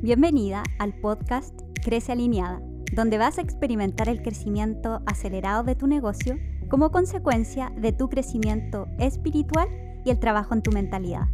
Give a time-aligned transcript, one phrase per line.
[0.00, 2.62] Bienvenida al podcast Crece Alineada,
[2.92, 6.38] donde vas a experimentar el crecimiento acelerado de tu negocio
[6.68, 9.68] como consecuencia de tu crecimiento espiritual
[10.04, 11.26] y el trabajo en tu mentalidad.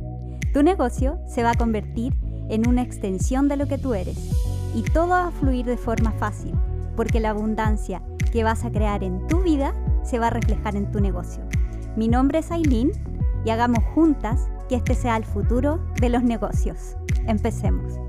[0.54, 2.14] Tu negocio se va a convertir
[2.48, 4.16] en una extensión de lo que tú eres
[4.74, 6.54] y todo va a fluir de forma fácil,
[6.96, 8.00] porque la abundancia
[8.32, 9.74] que vas a crear en tu vida
[10.04, 11.44] se va a reflejar en tu negocio.
[11.96, 12.92] Mi nombre es Aileen
[13.44, 16.96] y hagamos juntas que este sea el futuro de los negocios.
[17.26, 18.00] Empecemos.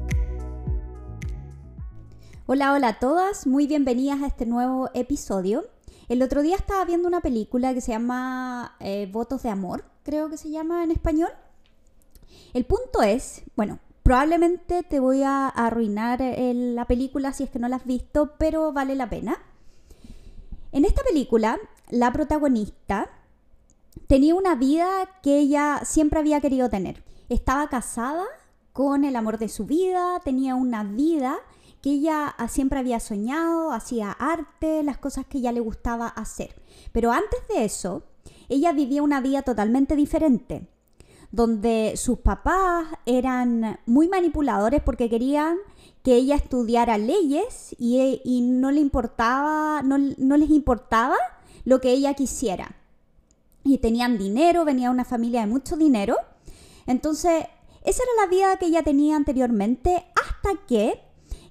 [2.48, 5.66] Hola, hola a todas, muy bienvenidas a este nuevo episodio.
[6.09, 10.30] El otro día estaba viendo una película que se llama eh, Votos de Amor, creo
[10.30, 11.31] que se llama en español.
[12.54, 17.58] El punto es, bueno, probablemente te voy a arruinar eh, la película si es que
[17.58, 19.40] no la has visto, pero vale la pena.
[20.71, 21.57] En esta película,
[21.90, 23.09] la protagonista
[24.05, 24.88] tenía una vida
[25.23, 27.04] que ella siempre había querido tener.
[27.27, 28.26] Estaba casada
[28.71, 31.40] con el amor de su vida, tenía una vida
[31.85, 36.60] que ella siempre había soñado, hacía arte, las cosas que ella le gustaba hacer.
[36.91, 38.01] Pero antes de eso,
[38.49, 40.68] ella vivía una vida totalmente diferente,
[41.32, 45.57] donde sus papás eran muy manipuladores porque querían
[46.01, 51.17] que ella estudiara leyes y, no, le importaba, no, no les importaba
[51.65, 52.77] lo que ella quisiera.
[53.63, 56.15] Y tenían dinero, venía una familia de mucho dinero.
[56.88, 57.45] Entonces,
[57.84, 61.04] esa era la vida que ella tenía anteriormente hasta que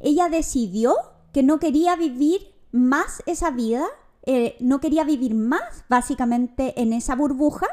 [0.05, 0.94] ella decidió
[1.33, 3.86] que no quería vivir más esa vida,
[4.27, 7.66] eh, no quería vivir más básicamente en esa burbuja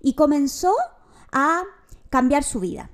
[0.00, 0.74] y comenzó
[1.32, 1.62] a
[2.10, 2.90] cambiar su vida.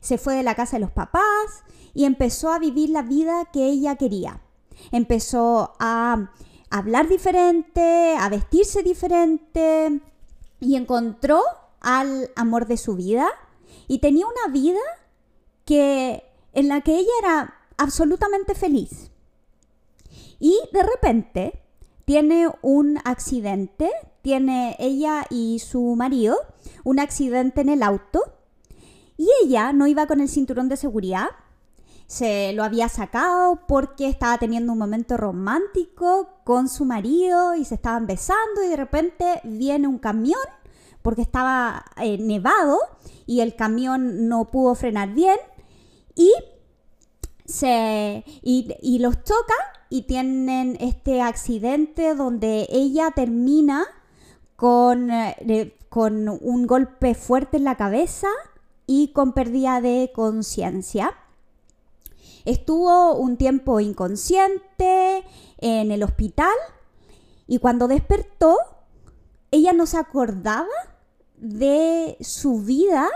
[0.00, 1.62] Se fue de la casa de los papás
[1.94, 4.42] y empezó a vivir la vida que ella quería.
[4.90, 6.32] Empezó a
[6.70, 10.00] hablar diferente, a vestirse diferente
[10.58, 11.40] y encontró
[11.80, 13.28] al amor de su vida
[13.86, 14.80] y tenía una vida
[15.64, 19.10] que en la que ella era absolutamente feliz.
[20.38, 21.62] Y de repente
[22.04, 23.90] tiene un accidente,
[24.22, 26.36] tiene ella y su marido
[26.84, 28.22] un accidente en el auto
[29.16, 31.28] y ella no iba con el cinturón de seguridad,
[32.06, 37.76] se lo había sacado porque estaba teniendo un momento romántico con su marido y se
[37.76, 40.40] estaban besando y de repente viene un camión
[41.02, 42.78] porque estaba eh, nevado
[43.26, 45.38] y el camión no pudo frenar bien
[46.14, 46.30] y
[47.44, 49.54] se, y, los choca
[49.90, 53.84] y tienen este accidente donde ella termina
[54.56, 58.28] con, eh, con un golpe fuerte en la cabeza
[58.86, 61.12] y con pérdida de conciencia.
[62.44, 65.24] Estuvo un tiempo inconsciente
[65.58, 66.54] en el hospital
[67.46, 68.56] y cuando despertó,
[69.50, 70.66] ella no se acordaba
[71.36, 73.08] de su vida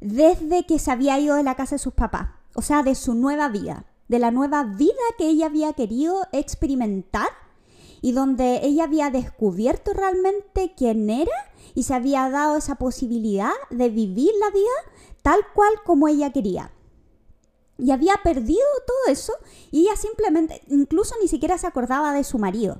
[0.00, 3.14] desde que se había ido de la casa de sus papás o sea, de su
[3.14, 7.28] nueva vida, de la nueva vida que ella había querido experimentar
[8.00, 11.32] y donde ella había descubierto realmente quién era
[11.74, 16.70] y se había dado esa posibilidad de vivir la vida tal cual como ella quería.
[17.78, 19.32] Y había perdido todo eso
[19.70, 22.78] y ella simplemente, incluso ni siquiera se acordaba de su marido.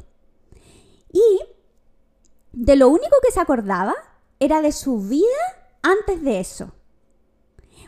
[1.11, 1.41] Y
[2.53, 3.95] de lo único que se acordaba
[4.39, 5.27] era de su vida
[5.83, 6.73] antes de eso.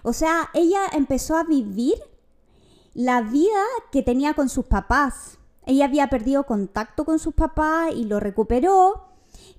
[0.07, 1.97] O sea, ella empezó a vivir
[2.95, 3.59] la vida
[3.91, 5.39] que tenía con sus papás.
[5.65, 9.09] Ella había perdido contacto con sus papás y lo recuperó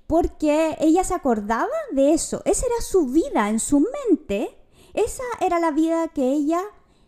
[0.07, 2.43] porque ella se acordaba de eso.
[2.45, 4.57] Esa era su vida en su mente.
[4.93, 6.61] Esa era la vida que ella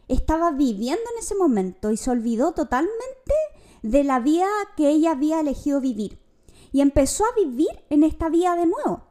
[0.09, 3.35] estaba viviendo en ese momento y se olvidó totalmente
[3.83, 6.19] de la vida que ella había elegido vivir.
[6.73, 9.09] Y empezó a vivir en esta vida de nuevo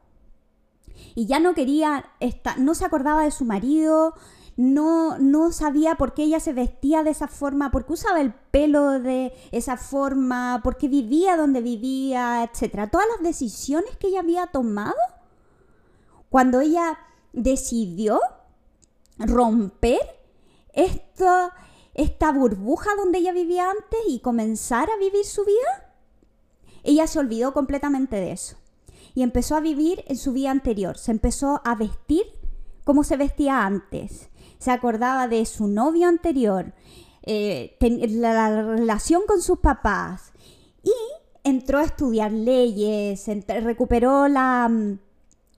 [1.15, 4.13] y ya no quería, estar, no se acordaba de su marido,
[4.59, 8.33] no, no sabía por qué ella se vestía de esa forma, por qué usaba el
[8.33, 12.89] pelo de esa forma, por qué vivía donde vivía, etc.
[12.91, 14.97] Todas las decisiones que ella había tomado
[16.29, 16.99] cuando ella
[17.31, 18.19] decidió
[19.17, 20.01] romper
[20.73, 21.53] esta,
[21.93, 25.95] esta burbuja donde ella vivía antes y comenzar a vivir su vida,
[26.83, 28.58] ella se olvidó completamente de eso
[29.15, 30.97] y empezó a vivir en su vida anterior.
[30.97, 32.23] Se empezó a vestir
[32.83, 34.29] como se vestía antes.
[34.57, 36.73] Se acordaba de su novio anterior,
[37.23, 37.77] eh,
[38.09, 40.33] la, relación con sus papás
[40.83, 40.91] y
[41.43, 44.99] entró a estudiar leyes, recuperó la, mm,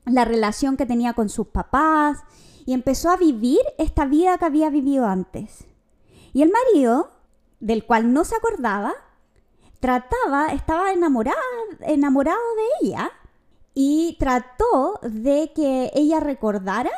[0.05, 2.19] la relación que tenía con sus papás
[2.65, 5.65] y empezó a vivir esta vida que había vivido antes.
[6.33, 7.11] Y el marido,
[7.59, 8.93] del cual no se acordaba,
[9.79, 11.37] trataba, estaba enamorado,
[11.81, 13.11] enamorado de ella
[13.73, 16.91] y trató de que ella recordara,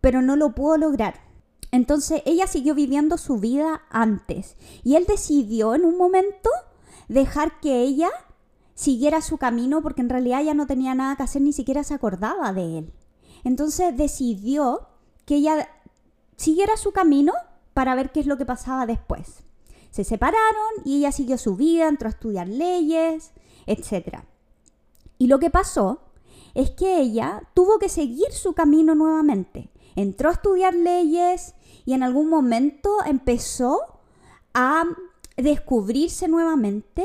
[0.00, 1.20] pero no lo pudo lograr.
[1.70, 6.48] Entonces ella siguió viviendo su vida antes y él decidió en un momento
[7.08, 8.10] dejar que ella
[8.74, 11.94] siguiera su camino porque en realidad ella no tenía nada que hacer, ni siquiera se
[11.94, 12.92] acordaba de él.
[13.42, 14.88] Entonces decidió
[15.26, 15.68] que ella
[16.36, 17.32] siguiera su camino
[17.72, 19.42] para ver qué es lo que pasaba después.
[19.90, 23.32] Se separaron y ella siguió su vida, entró a estudiar leyes,
[23.66, 24.20] etc.
[25.18, 26.03] Y lo que pasó
[26.54, 29.70] es que ella tuvo que seguir su camino nuevamente.
[29.96, 31.54] Entró a estudiar leyes
[31.84, 33.80] y en algún momento empezó
[34.54, 34.84] a
[35.36, 37.04] descubrirse nuevamente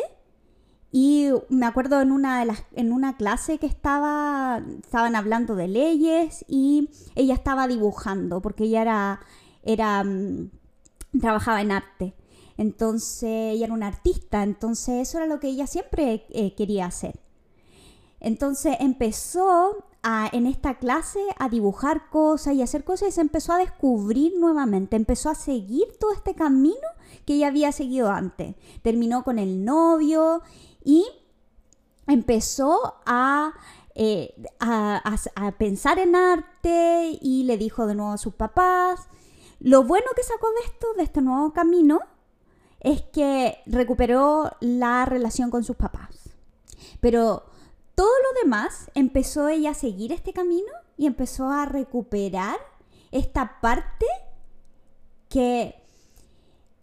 [0.91, 5.67] y me acuerdo en una, de las, en una clase que estaba, estaban hablando de
[5.67, 9.19] leyes y ella estaba dibujando, porque ella era,
[9.63, 10.49] era mm,
[11.21, 12.15] trabajaba en arte.
[12.57, 17.19] Entonces, ella era una artista, entonces eso era lo que ella siempre eh, quería hacer.
[18.19, 23.53] Entonces empezó a, en esta clase a dibujar cosas y hacer cosas y se empezó
[23.53, 26.75] a descubrir nuevamente, empezó a seguir todo este camino
[27.25, 28.55] que ella había seguido antes.
[28.81, 30.41] Terminó con el novio
[30.83, 31.05] y
[32.07, 32.95] empezó
[33.95, 39.07] eh, a, a, pensar en arte y le dijo de nuevo a sus papás.
[39.59, 41.99] Lo bueno que sacó de esto, de este nuevo camino,
[42.79, 46.29] es que recuperó la relación con sus papás.
[47.01, 47.48] Pero
[47.99, 52.55] todo lo demás empezó ella a seguir este camino y empezó a recuperar
[53.11, 54.05] esta parte
[55.27, 55.75] que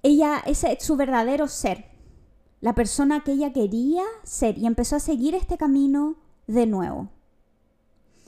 [0.02, 1.86] ella es su verdadero ser,
[2.60, 6.16] la persona que ella quería ser y empezó a seguir este camino
[6.48, 7.08] de nuevo.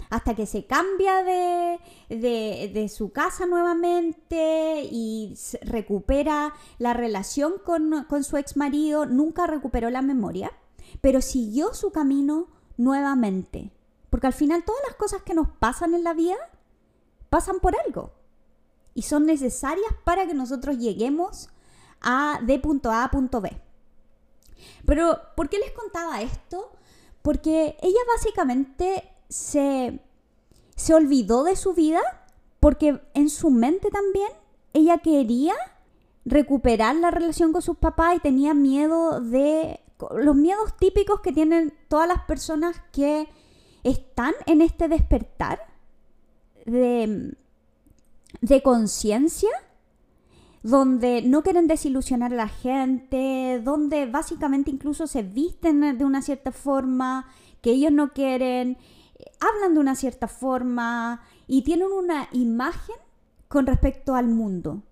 [0.09, 8.25] Hasta que se cambia de, de, su casa nuevamente y recupera la relación con, con
[8.25, 10.53] su ex marido, nunca recuperó la memoria,
[11.03, 12.47] pero siguió su camino
[12.79, 13.71] nuevamente.
[14.09, 16.37] Porque al final todas las cosas que nos pasan en la vida
[17.29, 18.13] pasan por algo.
[18.95, 21.51] Y son necesarias para que nosotros lleguemos
[22.01, 23.61] a de punto A a punto B.
[24.87, 26.73] Pero, ¿por qué les contaba esto?
[27.23, 30.01] Porque ella básicamente se,
[30.75, 32.01] se olvidó de su vida
[32.61, 34.31] porque en su mente también
[34.73, 35.55] ella quería
[36.25, 39.81] recuperar la relación con sus papás y tenía miedo de
[40.17, 43.29] los miedos típicos que tienen todas las personas que
[43.83, 45.61] están en este despertar
[46.67, 47.37] de,
[48.41, 49.51] de conciencia
[50.63, 56.53] donde no quieren desilusionar a la gente, donde básicamente incluso se visten de una cierta
[56.53, 57.27] forma
[57.61, 58.77] que ellos no quieren,
[59.41, 62.97] hablan de una cierta forma y tienen una imagen
[63.49, 64.83] con respecto al mundo,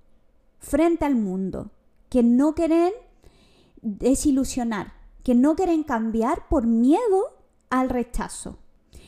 [0.59, 1.71] frente al mundo,
[2.09, 2.93] que no quieren
[3.83, 4.93] desilusionar,
[5.23, 7.37] que no quieren cambiar por miedo
[7.71, 8.59] al rechazo.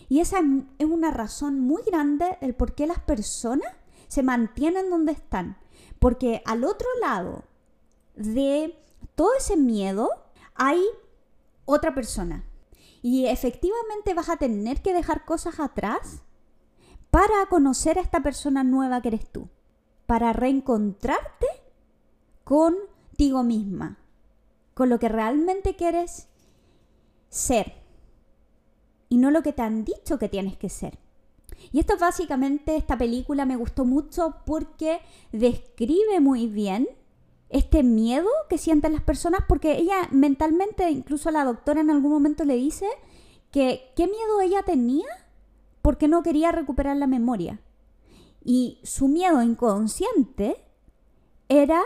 [0.08, 0.40] Y esa
[0.78, 3.72] es una razón muy grande del por qué las personas
[4.08, 5.58] se mantienen donde están
[5.98, 7.44] porque al otro lado
[8.14, 8.78] de
[9.14, 10.10] todo ese miedo
[10.54, 10.82] hay
[11.64, 12.44] otra persona.
[13.02, 16.22] Y efectivamente vas a tener que dejar cosas atrás
[17.10, 19.48] para conocer a esta persona nueva que eres tú.
[20.06, 21.46] Para reencontrarte
[22.44, 23.98] contigo misma.
[24.78, 26.28] Con lo que realmente quieres
[27.28, 27.72] ser.
[29.08, 31.00] Y no lo que te han dicho que tienes que ser.
[31.72, 35.00] Y esto básicamente, esta película me gustó mucho porque
[35.32, 36.86] describe muy bien
[37.48, 42.44] este miedo que sienten las personas, porque ella mentalmente, incluso la doctora en algún momento
[42.44, 42.86] le dice
[43.50, 45.08] que qué miedo ella tenía
[45.82, 47.60] porque no quería recuperar la memoria.
[48.44, 50.64] Y su miedo inconsciente
[51.48, 51.82] era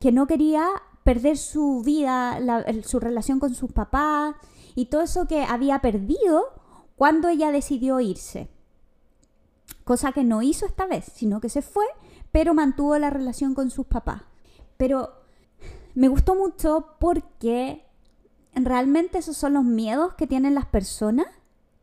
[0.00, 0.66] que no quería
[1.04, 2.38] perder su vida,
[2.82, 4.34] su relación con sus papás
[4.74, 6.42] y todo eso que había perdido
[6.96, 8.48] cuando ella decidió irse
[9.84, 11.84] cosa que no hizo esta vez, sino que se fue,
[12.32, 14.22] pero mantuvo la relación con sus papás.
[14.76, 15.12] Pero
[15.94, 17.84] me gustó mucho porque
[18.54, 21.26] realmente esos son los miedos que tienen las personas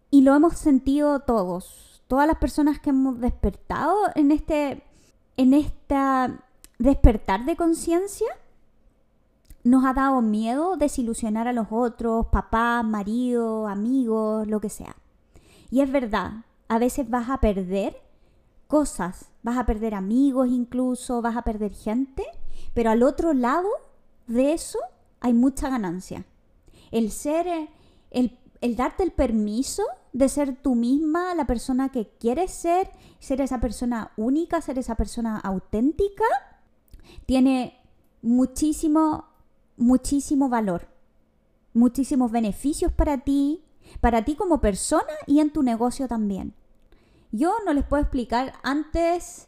[0.10, 4.84] y lo hemos sentido todos, todas las personas que hemos despertado en este
[5.38, 6.44] en esta
[6.78, 8.28] despertar de conciencia
[9.64, 14.96] nos ha dado miedo desilusionar a los otros, papás, marido, amigos, lo que sea.
[15.70, 17.98] Y es verdad, a veces vas a perder
[18.68, 22.24] cosas, vas a perder amigos incluso, vas a perder gente,
[22.74, 23.70] pero al otro lado
[24.28, 24.80] de eso
[25.20, 26.26] hay mucha ganancia.
[26.90, 27.70] El ser, eh,
[28.10, 33.42] el, el darte el permiso de ser tú misma, la persona que quieres ser, ser
[33.42, 36.26] esa persona única, ser esa persona auténtica,
[37.26, 37.80] tiene
[38.22, 39.26] muchísimo,
[39.82, 40.88] muchísimo valor,
[41.74, 43.64] muchísimos beneficios para ti,
[44.00, 46.54] para ti como persona y en tu negocio también.
[47.32, 49.48] Yo no les puedo explicar, antes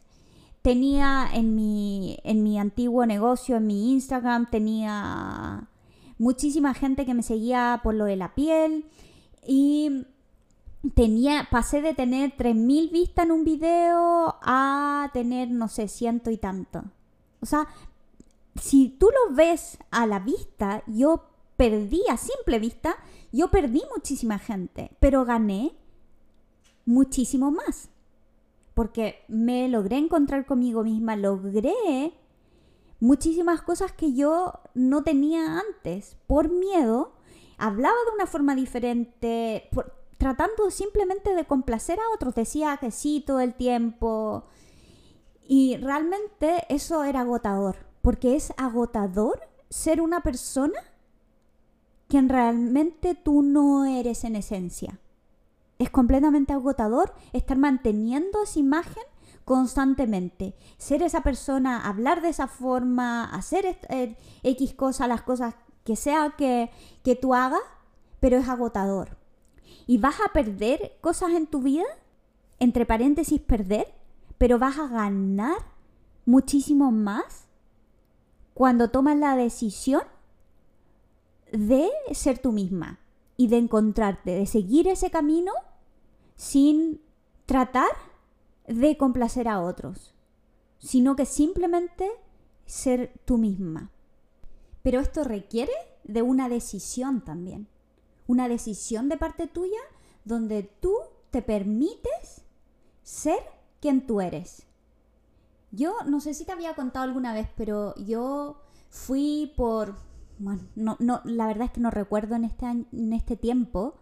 [0.61, 5.67] tenía en mi, en mi antiguo negocio, en mi Instagram, tenía
[6.17, 8.85] muchísima gente que me seguía por lo de la piel
[9.45, 10.07] y
[10.95, 16.37] tenía, pasé de tener 3.000 vistas en un video a tener, no sé, ciento y
[16.37, 16.83] tanto.
[17.41, 17.67] O sea,
[18.55, 22.95] si tú lo ves a la vista, yo perdí a simple vista,
[23.31, 25.75] yo perdí muchísima gente, pero gané
[26.85, 27.89] muchísimo más.
[28.73, 31.73] Porque me logré encontrar conmigo misma, logré
[32.99, 36.17] muchísimas cosas que yo no tenía antes.
[36.25, 37.13] Por miedo,
[37.57, 39.69] hablaba de una forma diferente,
[40.17, 42.33] tratando simplemente de complacer a otros.
[42.33, 44.45] Decía que sí todo el tiempo.
[45.47, 50.77] Y realmente eso era agotador, porque es agotador ser una persona
[52.09, 54.99] quien realmente tú no eres en esencia.
[55.79, 59.03] Es completamente agotador estar manteniendo esa imagen
[59.45, 60.53] constantemente.
[60.77, 65.55] Ser esa persona, hablar de esa forma, hacer eh, X cosas, las cosas
[65.85, 66.71] que sea que,
[67.05, 67.63] que tú hagas,
[68.19, 69.17] pero es agotador.
[69.87, 71.85] Y vas a perder cosas en tu vida,
[72.59, 73.93] entre paréntesis perder,
[74.37, 75.55] pero vas a ganar
[76.25, 77.42] muchísimo más
[78.53, 80.03] cuando tomas la decisión
[81.51, 82.99] de ser tú misma
[83.37, 85.51] y de encontrarte, de seguir ese camino
[86.35, 87.01] sin
[87.45, 87.91] tratar
[88.67, 90.13] de complacer a otros,
[90.79, 92.09] sino que simplemente
[92.65, 93.91] ser tú misma.
[94.81, 97.67] Pero esto requiere de una decisión también,
[98.27, 99.79] una decisión de parte tuya
[100.25, 100.95] donde tú
[101.31, 102.43] te permites
[103.03, 103.39] ser
[103.79, 104.65] quien tú eres.
[105.73, 109.95] Yo no sé si te había contado alguna vez, pero yo fui por,
[110.37, 113.95] bueno, no, no, la verdad es que no recuerdo en este, en este tiempo,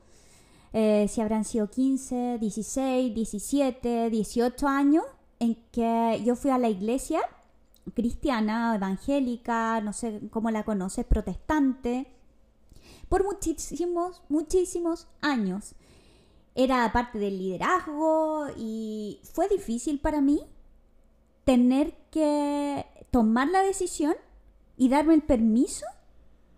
[0.74, 5.06] eh, si habrán sido 15, 16, 17, 18 años,
[5.40, 7.22] en que yo fui a la iglesia
[7.94, 12.06] cristiana, evangélica, no sé cómo la conoces, protestante,
[13.08, 15.74] por muchísimos, muchísimos años.
[16.54, 20.42] Era parte del liderazgo y fue difícil para mí
[21.52, 24.16] tener que tomar la decisión
[24.78, 25.86] y darme el permiso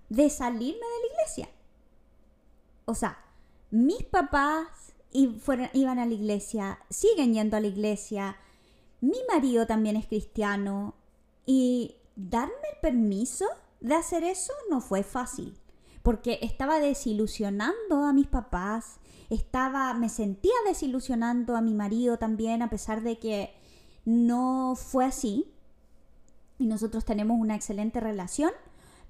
[0.09, 1.49] de salirme de la iglesia.
[2.85, 3.17] O sea,
[3.71, 4.67] mis papás
[5.11, 8.37] iban a la iglesia, siguen yendo a la iglesia,
[9.01, 10.93] mi marido también es cristiano
[11.43, 13.45] y darme el permiso
[13.79, 15.57] de hacer eso no fue fácil,
[16.03, 18.99] porque estaba desilusionando a mis papás,
[19.31, 23.62] estaba me sentía desilusionando a mi marido también a pesar de que
[24.05, 25.51] no fue así
[26.57, 28.51] y nosotros tenemos una excelente relación,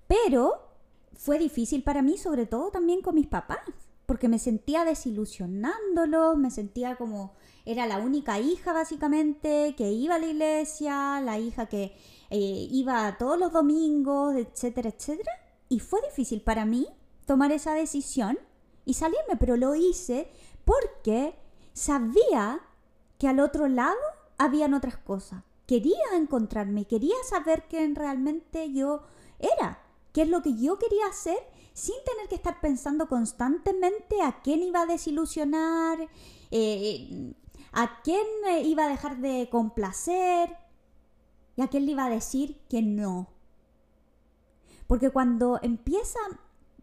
[0.08, 0.70] pero
[1.16, 3.60] fue difícil para mí sobre todo también con mis papás
[4.06, 7.34] porque me sentía desilusionándolo, me sentía como
[7.66, 11.96] era la única hija básicamente que iba a la iglesia, la hija que
[12.30, 15.32] eh, iba todos los domingos, etcétera, etcétera.
[15.70, 16.88] Y fue difícil para mí
[17.26, 18.38] tomar esa decisión
[18.86, 20.30] y salirme, pero lo hice
[20.66, 21.36] porque
[21.72, 22.60] sabía
[23.18, 23.96] que al otro lado
[24.44, 25.44] habían otras cosas.
[25.66, 29.04] Quería encontrarme, quería saber quién realmente yo
[29.40, 29.82] era,
[30.12, 31.38] qué es lo que yo quería hacer
[31.74, 36.10] sin tener que estar pensando constantemente a quién iba a desilusionar,
[36.52, 37.34] eh,
[37.72, 38.26] a quién
[38.66, 40.56] iba a dejar de complacer
[41.56, 43.30] y a quién le iba a decir que no.
[44.88, 46.20] Porque cuando empieza,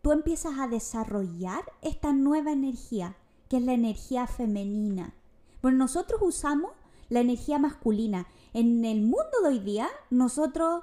[0.01, 3.17] tú empiezas a desarrollar esta nueva energía,
[3.49, 5.15] que es la energía femenina.
[5.63, 6.73] Bueno, nosotros usamos
[7.11, 8.27] la energía masculina.
[8.55, 10.83] En el mundo de hoy día, nosotros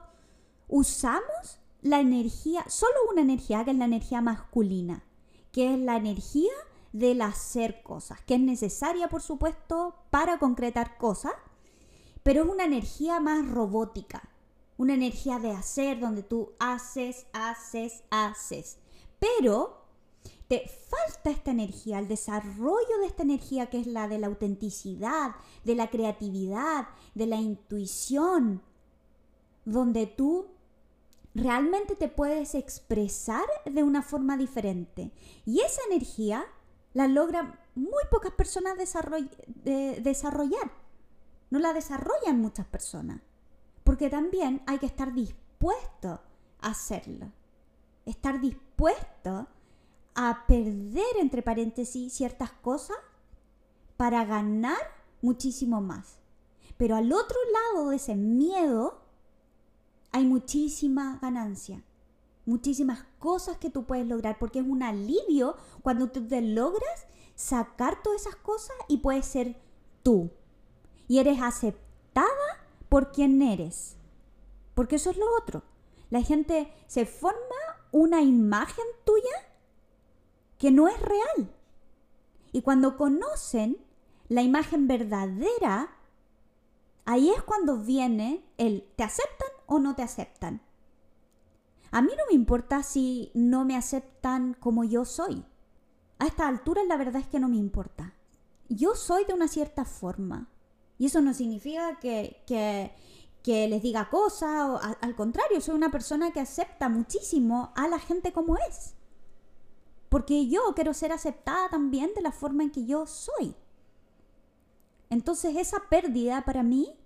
[0.68, 5.04] usamos la energía, solo una energía, que es la energía masculina,
[5.52, 6.52] que es la energía
[6.94, 11.34] del hacer cosas, que es necesaria, por supuesto, para concretar cosas,
[12.24, 14.30] pero es una energía más robótica,
[14.78, 18.78] una energía de hacer, donde tú haces, haces, haces.
[19.20, 19.87] Pero
[20.48, 25.36] te falta esta energía, el desarrollo de esta energía que es la de la autenticidad,
[25.66, 28.62] de la creatividad, de la intuición,
[29.66, 30.48] donde tú
[31.36, 35.12] realmente te puedes expresar de una forma diferente.
[35.46, 36.46] Y esa energía
[36.94, 40.72] la logran muy pocas personas desarrollar.
[41.50, 43.22] No la desarrollan muchas personas.
[43.84, 46.22] Porque también hay que estar dispuesto
[46.60, 47.32] a hacerlo.
[48.06, 49.48] Estar dispuesto
[50.20, 52.98] a perder, entre paréntesis, ciertas cosas
[53.98, 54.80] para ganar
[55.22, 56.18] muchísimo más.
[56.76, 59.00] Pero al otro lado de ese miedo
[60.12, 61.84] hay muchísima ganancia,
[62.48, 67.06] muchísimas cosas que tú puedes lograr, porque es un alivio cuando tú te logras
[67.36, 69.56] sacar todas esas cosas y puedes ser
[70.02, 70.32] tú.
[71.08, 72.26] Y eres aceptada
[72.90, 73.98] por quien eres.
[74.74, 75.62] Porque eso es lo otro.
[76.10, 77.38] La gente se forma
[77.92, 79.47] una imagen tuya
[80.58, 81.54] que no es real.
[82.52, 83.78] Y cuando conocen
[84.30, 85.90] la imagen verdadera,
[87.06, 90.62] ahí es cuando viene el ¿te aceptan o no te aceptan?
[91.92, 95.46] A mí no me importa si no me aceptan como yo soy.
[96.20, 98.14] A esta altura la verdad es que no me importa.
[98.70, 100.50] Yo soy de una cierta forma.
[100.98, 106.42] Y eso no significa que, que, les diga cosas, al contrario, soy una persona que
[106.42, 108.96] acepta muchísimo a la gente como es.
[110.10, 113.56] Porque yo quiero ser aceptada también de la forma en que yo soy.
[115.10, 116.98] Entonces esa pérdida para mí,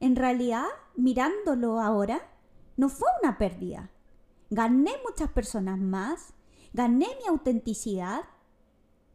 [0.00, 2.28] en realidad, mirándolo ahora,
[2.76, 3.90] no fue una pérdida.
[4.50, 6.34] Gané muchas personas más,
[6.72, 8.22] gané mi autenticidad,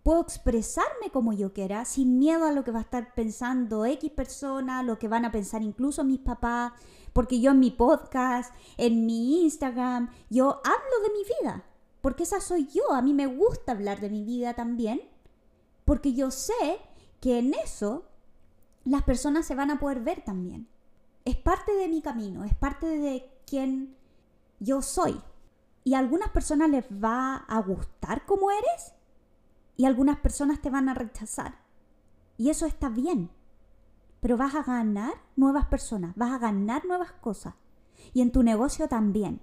[0.03, 4.09] puedo expresarme como yo quiera, sin miedo a lo que va a estar pensando X
[4.11, 6.73] persona, lo que van a pensar incluso mis papás,
[7.13, 11.65] porque yo en mi podcast, en mi Instagram, yo hablo de mi vida,
[12.01, 15.01] porque esa soy yo, a mí me gusta hablar de mi vida también,
[15.85, 16.79] porque yo sé
[17.19, 18.05] que en eso
[18.83, 20.67] las personas se van a poder ver también.
[21.25, 23.97] Es parte de mi camino, es parte de quien
[24.59, 25.19] yo soy.
[25.83, 28.93] Y a algunas personas les va a gustar como eres
[29.77, 31.59] y algunas personas te van a rechazar.
[32.37, 33.29] Y eso está bien.
[34.19, 37.53] Pero vas a ganar nuevas personas, vas a ganar nuevas cosas.
[38.13, 39.41] Y en tu negocio también.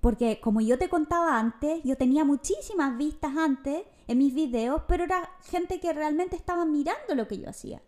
[0.00, 5.04] Porque como yo te contaba antes, yo tenía muchísimas vistas antes en mis videos, pero
[5.04, 7.82] era gente que realmente estaba mirando lo que yo hacía.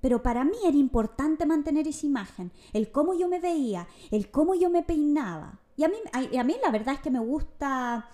[0.00, 4.54] Pero para mí era importante mantener esa imagen, el cómo yo me veía, el cómo
[4.54, 5.58] yo me peinaba.
[5.76, 8.10] Y a mí, a, mí la verdad es que me gusta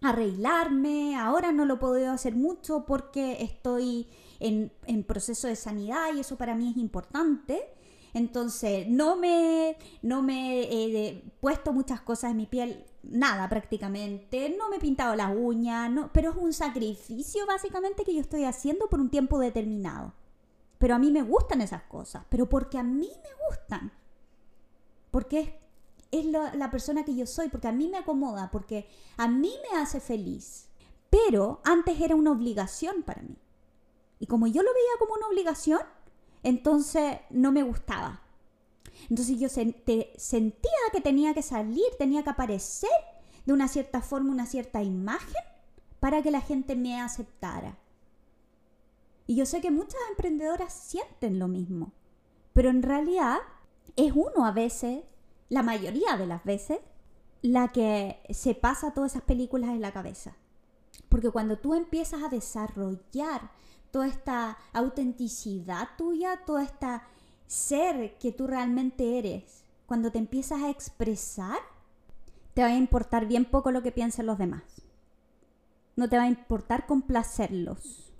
[0.00, 4.06] arreglarme, ahora no lo puedo hacer mucho porque estoy
[4.38, 4.70] en,
[5.04, 7.62] proceso de sanidad y eso para mí es importante.
[8.14, 14.70] Entonces, no me, no me he puesto muchas cosas en mi piel, nada prácticamente, no
[14.70, 19.00] me he pintado las uñas, pero es un sacrificio básicamente que yo estoy haciendo por
[19.00, 20.14] un tiempo determinado.
[20.78, 23.92] Pero a mí me gustan esas cosas, pero porque a mí me gustan.
[25.10, 25.48] Porque es
[26.18, 29.78] es la, persona que yo soy, porque a mí me acomoda, porque a mí me
[29.78, 30.68] hace feliz.
[31.10, 33.36] Pero antes era una obligación para mí.
[34.20, 35.80] Y como yo lo veía como una obligación,
[36.44, 38.22] entonces no me gustaba.
[39.10, 42.90] Entonces yo sentía que tenía que salir, tenía que aparecer
[43.44, 45.42] de una cierta forma, una cierta imagen,
[45.98, 47.78] para que la gente me aceptara.
[49.26, 51.92] Y yo sé que muchas emprendedoras sienten lo mismo,
[52.52, 53.38] pero en realidad
[53.96, 55.02] es uno a veces
[55.48, 56.78] la mayoría de las veces,
[57.42, 60.36] la que se pasa todas esas películas en la cabeza.
[61.08, 63.50] Porque cuando tú empiezas a desarrollar
[63.94, 67.04] toda esta autenticidad tuya, toda esta
[67.46, 71.58] ser que tú realmente eres, cuando te empiezas a expresar,
[72.54, 74.64] te va a importar bien poco lo que piensen los demás.
[75.94, 78.12] No te va a importar complacerlos.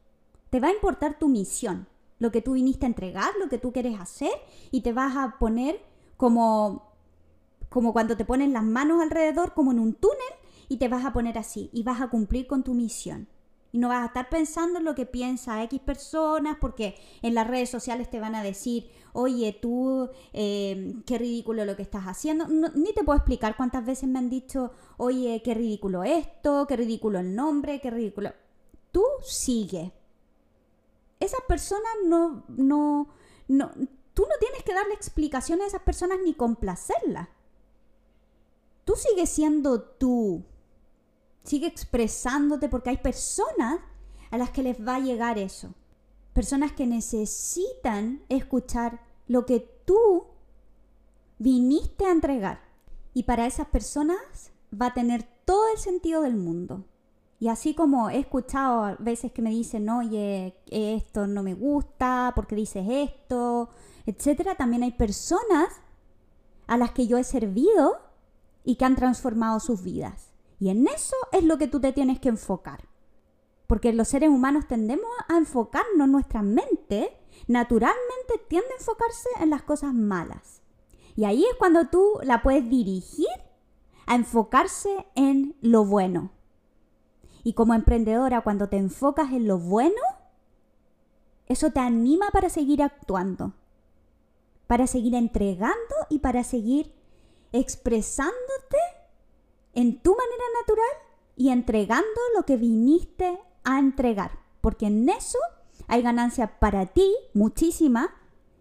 [0.50, 1.88] Te va a importar tu misión,
[2.20, 4.30] lo que tú viniste a entregar, lo que tú quieres hacer,
[4.70, 5.84] y te vas a poner
[6.16, 6.94] como
[7.68, 10.34] como cuando te ponen las manos alrededor como en un túnel
[10.68, 13.26] y te vas a poner así y vas a cumplir con tu misión.
[13.74, 17.48] Y no vas a estar pensando en lo que piensa X personas porque en las
[17.48, 22.46] redes sociales te van a decir, oye, tú, eh, qué ridículo lo que estás haciendo.
[22.46, 27.18] ni te puedo explicar cuántas veces me han dicho, oye, qué ridículo esto, qué ridículo
[27.18, 28.30] el nombre, qué ridículo...
[28.92, 29.92] Tú sigue.
[31.18, 33.08] Esas personas no, no,
[33.48, 33.72] no,
[34.14, 37.26] tú no tienes que darle explicaciones a esas personas ni complacerlas
[38.84, 40.44] tú sigues siendo tú.
[41.44, 43.80] Sigue expresándote porque hay personas
[44.30, 45.74] a las que les va a llegar eso.
[46.32, 50.24] Personas que necesitan escuchar lo que tú
[51.38, 52.60] viniste a entregar.
[53.12, 56.84] Y para esas personas va a tener todo el sentido del mundo.
[57.38, 62.32] Y así como he escuchado a veces que me dicen, oye, esto no me gusta,
[62.34, 63.68] porque dices esto,
[64.06, 65.68] etcétera, también hay personas
[66.66, 67.98] a las que yo he servido
[68.64, 70.23] y que han transformado sus vidas.
[70.58, 72.88] Y en eso es lo que tú te tienes que enfocar.
[73.66, 79.62] Porque los seres humanos tendemos a enfocarnos, nuestra mente naturalmente tiende a enfocarse en las
[79.62, 80.62] cosas malas.
[81.16, 83.28] Y ahí es cuando tú la puedes dirigir
[84.06, 86.32] a enfocarse en lo bueno.
[87.42, 90.00] Y como emprendedora, cuando te enfocas en lo bueno,
[91.46, 93.52] eso te anima para seguir actuando,
[94.66, 96.94] para seguir entregando y para seguir
[97.52, 98.78] expresándote
[99.74, 104.38] en tu manera natural y entregando lo que viniste a entregar.
[104.60, 105.38] Porque en eso
[105.86, 108.14] hay ganancia para ti, muchísima,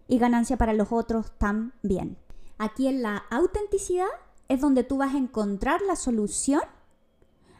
[0.08, 2.18] y ganancia para los otros también.
[2.58, 4.08] Aquí en la autenticidad
[4.48, 6.62] es donde tú vas a encontrar la solución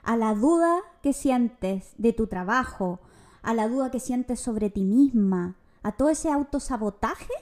[0.04, 3.00] a la duda que sientes de tu trabajo,
[3.42, 7.34] a la duda que sientes sobre ti misma, a todo ese autosabotaje,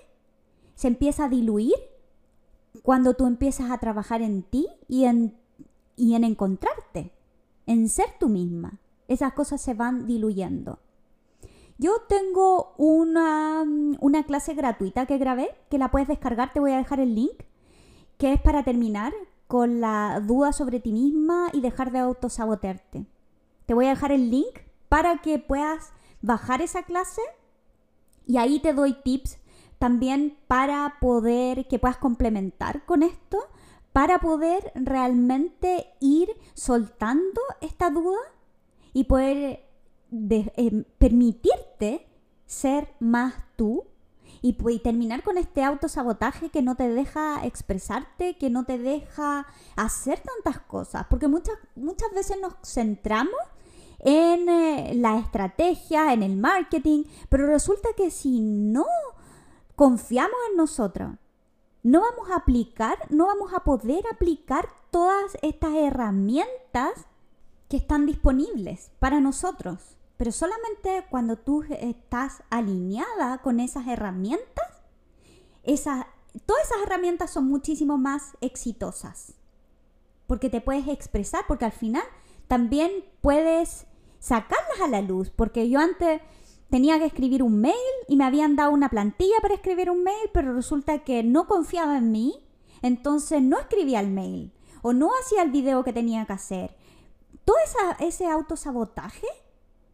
[0.75, 1.75] se empieza a diluir
[2.83, 5.37] cuando tú empiezas a trabajar en ti y en,
[5.95, 7.11] y en encontrarte,
[7.65, 8.79] en ser tú misma.
[9.07, 10.79] Esas cosas se van diluyendo.
[11.77, 13.63] Yo tengo una,
[13.99, 17.43] una clase gratuita que grabé, que la puedes descargar, te voy a dejar el link,
[18.17, 19.13] que es para terminar
[19.47, 23.05] con la duda sobre ti misma y dejar de autosabotearte.
[23.65, 27.21] Te voy a dejar el link para que puedas bajar esa clase
[28.27, 29.39] y ahí te doy tips
[29.79, 33.39] también para poder que puedas complementar con esto,
[33.93, 38.19] para poder realmente ir soltando esta duda
[38.93, 39.65] y poder
[40.11, 42.07] eh, permitirte
[42.45, 43.85] ser más tú
[44.41, 50.19] y, terminar con este autosabotaje que no te deja expresarte, que no te deja hacer
[50.19, 51.05] tantas cosas.
[51.09, 53.39] Porque muchas, muchas veces nos centramos
[53.99, 58.85] en eh, la estrategia, en el marketing, pero resulta que si no
[59.75, 61.11] confiamos en nosotros,
[61.83, 66.91] no vamos a aplicar, no vamos a poder aplicar todas estas herramientas
[67.69, 69.97] que están disponibles para nosotros.
[70.17, 74.65] Pero solamente cuando tú estás alineada con esas herramientas,
[75.63, 79.33] todas esas herramientas son muchísimo más exitosas.
[80.27, 82.03] Porque te puedes expresar, porque al final
[82.47, 82.91] también
[83.21, 83.87] puedes
[84.19, 85.31] sacarlas a la luz.
[85.31, 86.21] Porque yo antes
[86.71, 87.75] tenía que escribir un mail
[88.07, 91.97] y me habían dado una plantilla para escribir un mail, pero resulta que no confiaba
[91.97, 92.39] en mí,
[92.81, 96.75] entonces no escribía el mail o no hacía el video que tenía que hacer.
[97.43, 97.57] Todo
[97.99, 99.27] ese autosabotaje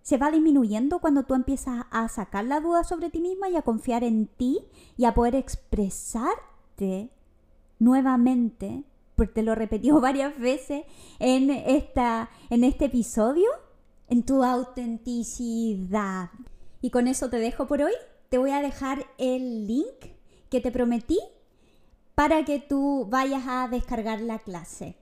[0.03, 3.63] se va disminuyendo cuando tú empiezas a sacar la duda sobre ti misma y a
[3.63, 4.59] confiar en ti
[4.97, 7.09] y a poder expresarte
[7.79, 8.83] nuevamente,
[9.15, 10.83] porque te lo he repetido varias veces
[11.17, 13.49] en, esta, en este episodio,
[14.09, 16.29] en tu autenticidad.
[16.81, 17.93] Y con eso te dejo por hoy.
[18.29, 20.05] Te voy a dejar el link
[20.49, 21.19] que te prometí
[22.15, 24.95] para que tú vayas a descargar la clase.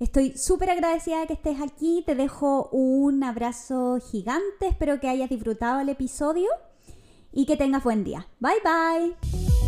[0.00, 2.02] Estoy súper agradecida de que estés aquí.
[2.06, 4.68] Te dejo un abrazo gigante.
[4.68, 6.48] Espero que hayas disfrutado el episodio
[7.32, 8.26] y que tengas buen día.
[8.40, 9.67] Bye bye.